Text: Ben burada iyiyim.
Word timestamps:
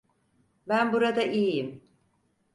Ben 0.67 0.93
burada 0.93 1.21
iyiyim. 1.23 1.83